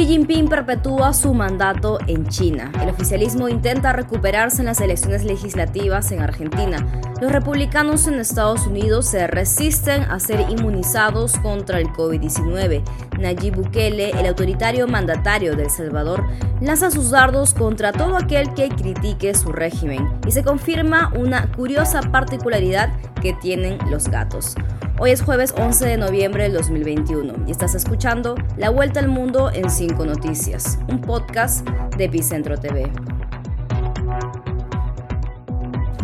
[0.00, 2.72] Xi Jinping perpetúa su mandato en China.
[2.80, 6.78] El oficialismo intenta recuperarse en las elecciones legislativas en Argentina.
[7.20, 12.82] Los republicanos en Estados Unidos se resisten a ser inmunizados contra el COVID-19.
[13.18, 16.24] Nayib Bukele, el autoritario mandatario de El Salvador,
[16.62, 22.00] lanza sus dardos contra todo aquel que critique su régimen y se confirma una curiosa
[22.00, 22.88] particularidad
[23.20, 24.54] que tienen los gatos.
[25.02, 29.50] Hoy es jueves 11 de noviembre del 2021 y estás escuchando La Vuelta al Mundo
[29.50, 32.92] en 5 Noticias, un podcast de Epicentro TV.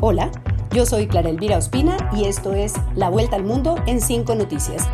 [0.00, 0.32] Hola,
[0.70, 4.88] yo soy Clara Elvira Ospina y esto es La Vuelta al Mundo en 5 Noticias.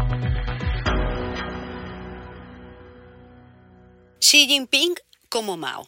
[4.19, 4.95] Xi Jinping
[5.29, 5.87] como Mao.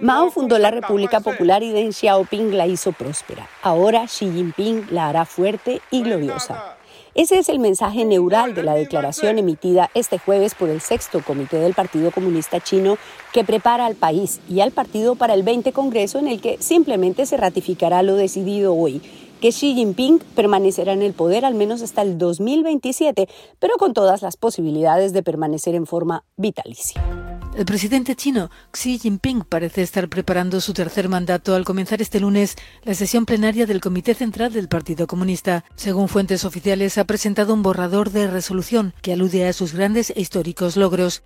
[0.00, 3.46] Mao fundó la República Popular y Deng Xiaoping la hizo próspera.
[3.62, 6.76] Ahora Xi Jinping la hará fuerte y gloriosa.
[7.14, 11.58] Ese es el mensaje neural de la declaración emitida este jueves por el sexto comité
[11.58, 12.96] del Partido Comunista Chino
[13.34, 17.26] que prepara al país y al partido para el 20 Congreso en el que simplemente
[17.26, 19.02] se ratificará lo decidido hoy,
[19.42, 24.22] que Xi Jinping permanecerá en el poder al menos hasta el 2027, pero con todas
[24.22, 27.19] las posibilidades de permanecer en forma vitalicia.
[27.60, 32.56] El presidente chino Xi Jinping parece estar preparando su tercer mandato al comenzar este lunes
[32.84, 35.66] la sesión plenaria del Comité Central del Partido Comunista.
[35.76, 40.22] Según fuentes oficiales, ha presentado un borrador de resolución que alude a sus grandes e
[40.22, 41.22] históricos logros.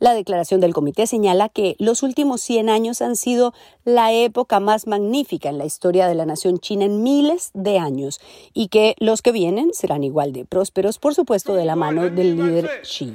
[0.00, 3.54] La declaración del comité señala que los últimos 100 años han sido
[3.84, 8.20] la época más magnífica en la historia de la nación china en miles de años
[8.52, 12.34] y que los que vienen serán igual de prósperos, por supuesto, de la mano del
[12.34, 13.14] líder Xi.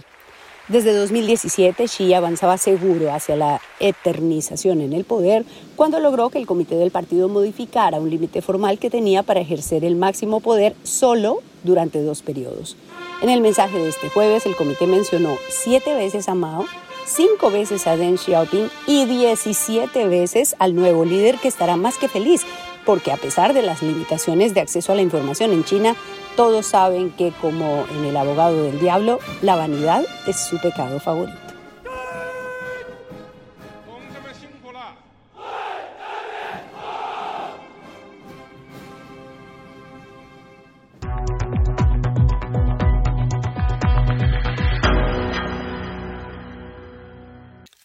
[0.67, 6.48] Desde 2017, Xi avanzaba seguro hacia la eternización en el poder cuando logró que el
[6.48, 11.43] comité del partido modificara un límite formal que tenía para ejercer el máximo poder solo
[11.64, 12.77] durante dos periodos.
[13.21, 16.65] En el mensaje de este jueves, el comité mencionó siete veces a Mao,
[17.05, 22.08] cinco veces a Deng Xiaoping y 17 veces al nuevo líder que estará más que
[22.08, 22.42] feliz,
[22.87, 25.95] porque a pesar de las limitaciones de acceso a la información en China,
[26.35, 31.39] todos saben que, como en El abogado del diablo, la vanidad es su pecado favorito.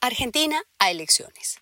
[0.03, 1.61] Argentina a elecciones.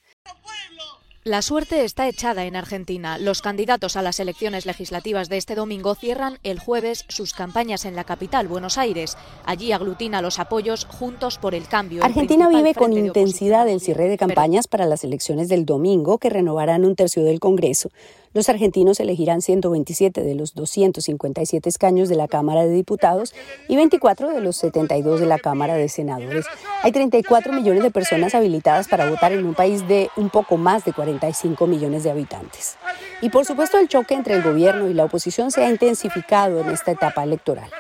[1.25, 3.19] La suerte está echada en Argentina.
[3.19, 7.97] Los candidatos a las elecciones legislativas de este domingo cierran el jueves sus campañas en
[7.97, 9.17] la capital, Buenos Aires.
[9.45, 12.05] Allí aglutina los apoyos Juntos por el Cambio.
[12.05, 16.85] Argentina vive con intensidad el cierre de campañas para las elecciones del domingo que renovarán
[16.85, 17.91] un tercio del Congreso.
[18.35, 23.35] Los argentinos elegirán 127 de los 257 escaños de la Cámara de Diputados
[23.69, 26.47] y 24 de los 72 de la Cámara de Senadores.
[26.83, 30.85] Hay 34 millones de personas habilitadas para votar en un país de un poco más
[30.85, 32.77] de 45 millones de habitantes.
[33.23, 36.69] Y por supuesto el choque entre el gobierno y la oposición se ha intensificado en
[36.69, 37.71] esta etapa electoral.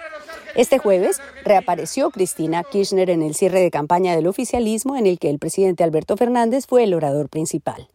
[0.55, 5.31] Este jueves reapareció Cristina Kirchner en el cierre de campaña del oficialismo en el que
[5.31, 7.88] el presidente Alberto Fernández fue el orador principal.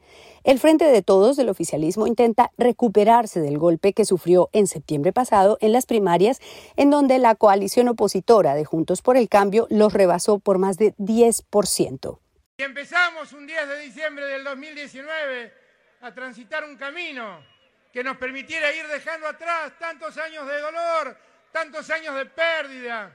[0.44, 5.58] El Frente de Todos del oficialismo intenta recuperarse del golpe que sufrió en septiembre pasado
[5.62, 6.40] en las primarias,
[6.76, 10.94] en donde la coalición opositora de Juntos por el Cambio los rebasó por más de
[10.98, 12.20] 10%.
[12.56, 15.54] Y empezamos un 10 de diciembre del 2019
[16.02, 17.44] a transitar un camino
[17.92, 21.18] que nos permitiera ir dejando atrás tantos años de dolor,
[21.52, 23.12] tantos años de pérdida.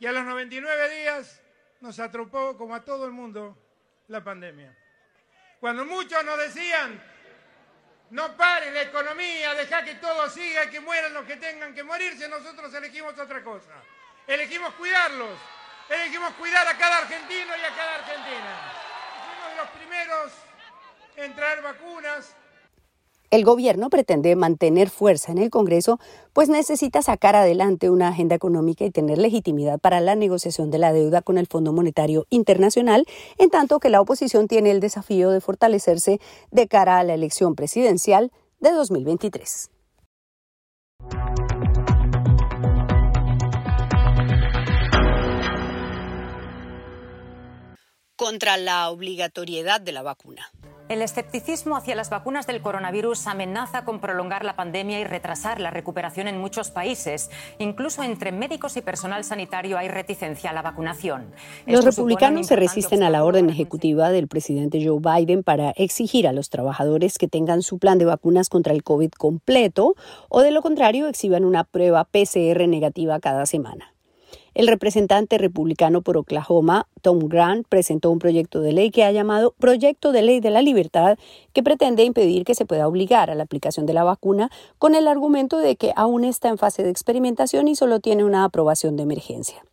[0.00, 1.40] Y a los 99 días
[1.80, 3.56] nos atropó, como a todo el mundo,
[4.08, 4.76] la pandemia.
[5.60, 7.00] Cuando muchos nos decían,
[8.10, 12.28] no pare la economía, deja que todo siga, que mueran los que tengan que morirse,
[12.28, 13.72] nosotros elegimos otra cosa.
[14.26, 15.38] Elegimos cuidarlos,
[15.88, 18.50] elegimos cuidar a cada argentino y a cada argentina.
[19.24, 20.32] Fuimos de los primeros
[21.16, 22.34] en traer vacunas,
[23.34, 25.98] el gobierno pretende mantener fuerza en el Congreso,
[26.32, 30.92] pues necesita sacar adelante una agenda económica y tener legitimidad para la negociación de la
[30.92, 33.06] deuda con el Fondo Monetario Internacional,
[33.38, 36.20] en tanto que la oposición tiene el desafío de fortalecerse
[36.52, 38.30] de cara a la elección presidencial
[38.60, 39.73] de 2023.
[48.24, 50.50] Contra la obligatoriedad de la vacuna.
[50.88, 55.68] El escepticismo hacia las vacunas del coronavirus amenaza con prolongar la pandemia y retrasar la
[55.70, 57.28] recuperación en muchos países.
[57.58, 61.34] Incluso entre médicos y personal sanitario hay reticencia a la vacunación.
[61.66, 66.32] Los republicanos se resisten a la orden ejecutiva del presidente Joe Biden para exigir a
[66.32, 69.96] los trabajadores que tengan su plan de vacunas contra el COVID completo
[70.30, 73.93] o de lo contrario exhiban una prueba PCR negativa cada semana.
[74.54, 79.52] El representante republicano por Oklahoma, Tom Grant, presentó un proyecto de ley que ha llamado
[79.58, 81.18] Proyecto de Ley de la Libertad,
[81.52, 85.08] que pretende impedir que se pueda obligar a la aplicación de la vacuna con el
[85.08, 89.02] argumento de que aún está en fase de experimentación y solo tiene una aprobación de
[89.02, 89.64] emergencia.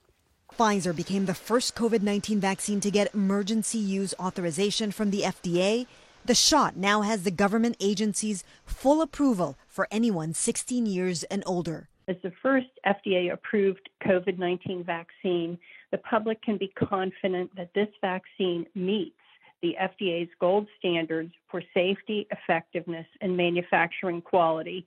[0.57, 5.85] Pfizer became the first COVID 19 vaccine to get emergency use authorization from the FDA.
[6.25, 11.90] The shot now has the government agency's full approval for anyone 16 years and older.
[12.11, 15.57] As the first FDA approved COVID 19 vaccine,
[15.91, 19.15] the public can be confident that this vaccine meets
[19.61, 24.85] the FDA's gold standards for safety, effectiveness, and manufacturing quality.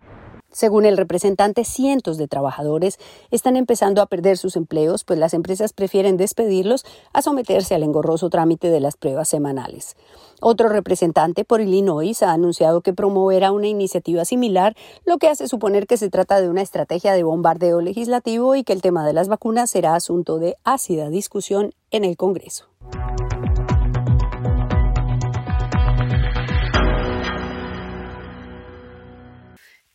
[0.51, 2.99] Según el representante, cientos de trabajadores
[3.31, 8.31] están empezando a perder sus empleos, pues las empresas prefieren despedirlos a someterse al engorroso
[8.31, 9.97] trámite de las pruebas semanales.
[10.41, 15.87] Otro representante por Illinois ha anunciado que promoverá una iniciativa similar, lo que hace suponer
[15.87, 19.29] que se trata de una estrategia de bombardeo legislativo y que el tema de las
[19.29, 22.69] vacunas será asunto de ácida discusión en el Congreso.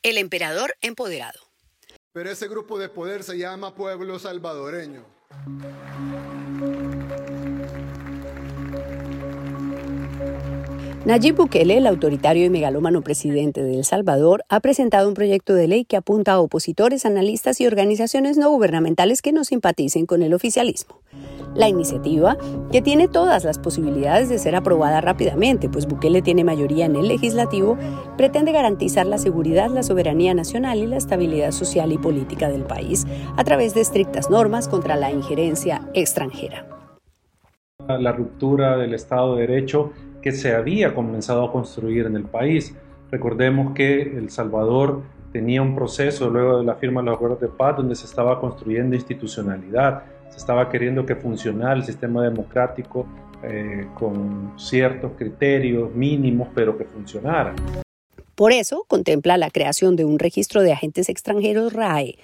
[0.02, 1.40] El emperador empoderado.
[2.14, 5.04] Pero ese grupo de poder se llama pueblo salvadoreño.
[11.04, 15.68] Nayib Bukele, el autoritario y megalómano presidente de El Salvador, ha presentado un proyecto de
[15.68, 20.34] ley que apunta a opositores, analistas y organizaciones no gubernamentales que no simpaticen con el
[20.34, 21.02] oficialismo.
[21.56, 22.38] La iniciativa,
[22.72, 27.08] que tiene todas las posibilidades de ser aprobada rápidamente, pues Bukele tiene mayoría en el
[27.08, 27.78] legislativo,
[28.18, 33.08] pretende garantizar la seguridad, la soberanía nacional y la estabilidad social y política del país
[33.36, 36.66] a través de estrictas normas contra la injerencia extranjera.
[37.88, 39.92] La ruptura del Estado de Derecho
[40.22, 42.76] que se había comenzado a construir en el país.
[43.12, 45.02] Recordemos que El Salvador
[45.32, 48.40] tenía un proceso luego de la firma de los acuerdos de paz donde se estaba
[48.40, 53.08] construyendo institucionalidad, se estaba queriendo que funcionara el sistema democrático
[53.44, 57.56] eh, con ciertos criterios mínimos, pero que funcionara.
[58.36, 62.18] Por eso contempla la creación de un registro de agentes extranjeros RAE,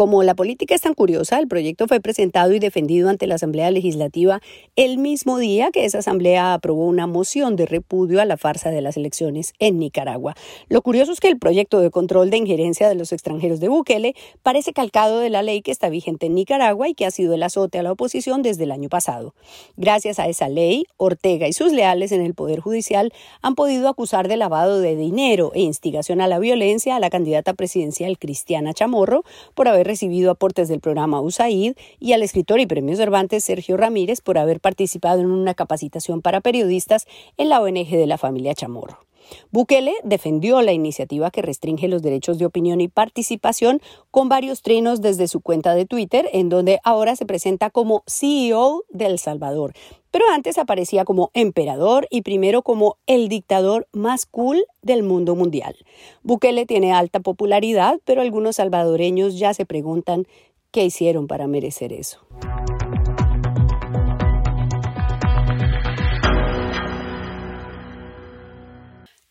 [0.00, 3.70] como la política es tan curiosa, el proyecto fue presentado y defendido ante la Asamblea
[3.70, 4.40] Legislativa
[4.74, 8.80] el mismo día que esa Asamblea aprobó una moción de repudio a la farsa de
[8.80, 10.34] las elecciones en Nicaragua.
[10.70, 14.14] Lo curioso es que el proyecto de control de injerencia de los extranjeros de Bukele
[14.42, 17.42] parece calcado de la ley que está vigente en Nicaragua y que ha sido el
[17.42, 19.34] azote a la oposición desde el año pasado.
[19.76, 23.12] Gracias a esa ley, Ortega y sus leales en el Poder Judicial
[23.42, 27.52] han podido acusar de lavado de dinero e instigación a la violencia a la candidata
[27.52, 29.24] presidencial Cristiana Chamorro
[29.54, 34.20] por haber recibido aportes del programa USAID y al escritor y premio Cervantes Sergio Ramírez
[34.20, 37.06] por haber participado en una capacitación para periodistas
[37.36, 39.09] en la ONG de la familia Chamorro.
[39.50, 43.80] Bukele defendió la iniciativa que restringe los derechos de opinión y participación
[44.10, 48.84] con varios trinos desde su cuenta de Twitter, en donde ahora se presenta como CEO
[48.88, 49.74] de El Salvador,
[50.10, 55.76] pero antes aparecía como emperador y primero como el dictador más cool del mundo mundial.
[56.22, 60.26] Bukele tiene alta popularidad, pero algunos salvadoreños ya se preguntan
[60.70, 62.20] qué hicieron para merecer eso.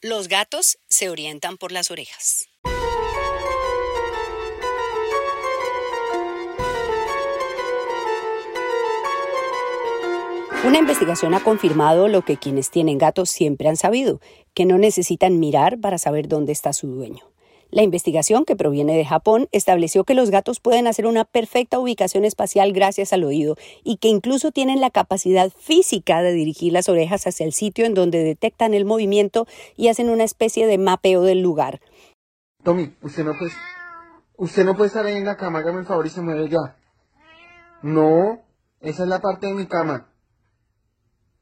[0.01, 2.47] Los gatos se orientan por las orejas.
[10.63, 14.21] Una investigación ha confirmado lo que quienes tienen gatos siempre han sabido,
[14.53, 17.29] que no necesitan mirar para saber dónde está su dueño.
[17.71, 22.25] La investigación, que proviene de Japón, estableció que los gatos pueden hacer una perfecta ubicación
[22.25, 27.27] espacial gracias al oído y que incluso tienen la capacidad física de dirigir las orejas
[27.27, 29.45] hacia el sitio en donde detectan el movimiento
[29.77, 31.79] y hacen una especie de mapeo del lugar.
[32.63, 33.51] Tommy, usted no puede,
[34.37, 36.75] usted no puede estar ahí en la cama, hágame el favor y se mueve ya.
[37.83, 38.41] No,
[38.81, 40.11] esa es la parte de mi cama.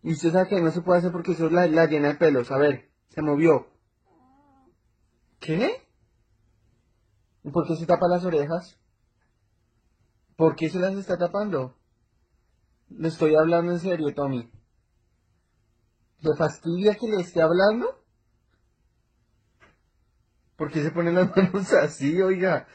[0.04, 2.16] Y usted sabe que no se puede hacer porque eso es la, la llena de
[2.16, 2.52] pelos.
[2.52, 3.68] A ver, se movió.
[5.40, 5.87] ¿Qué?
[7.51, 8.77] ¿Por qué se tapa las orejas?
[10.36, 11.75] ¿Por qué se las está tapando?
[12.89, 14.50] Le estoy hablando en serio, Tommy.
[16.22, 18.04] ¿Le fastidia que le esté hablando?
[20.56, 22.68] ¿Por qué se ponen las manos así, oiga?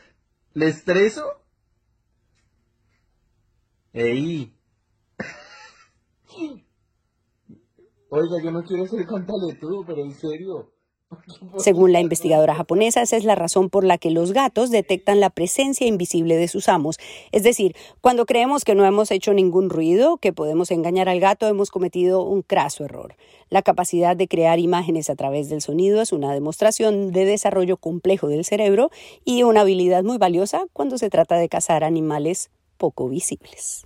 [0.54, 1.24] ¿Le estreso?
[3.92, 4.56] ¡Ey!
[8.14, 10.72] Oiga, yo no quiero ser cantaletudo, pero en serio.
[11.58, 15.30] Según la investigadora japonesa, esa es la razón por la que los gatos detectan la
[15.30, 16.98] presencia invisible de sus amos.
[17.30, 21.46] Es decir, cuando creemos que no hemos hecho ningún ruido, que podemos engañar al gato,
[21.46, 23.16] hemos cometido un craso error.
[23.50, 28.28] La capacidad de crear imágenes a través del sonido es una demostración de desarrollo complejo
[28.28, 28.90] del cerebro
[29.24, 33.84] y una habilidad muy valiosa cuando se trata de cazar animales poco visibles.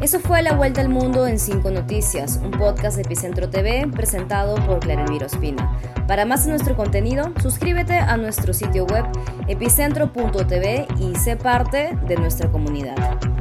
[0.00, 4.54] Eso fue La Vuelta al Mundo en 5 Noticias, un podcast de Epicentro TV presentado
[4.64, 5.76] por Clara Elvira Ospina.
[6.06, 9.04] Para más de nuestro contenido, suscríbete a nuestro sitio web
[9.48, 13.37] epicentro.tv y sé parte de nuestra comunidad.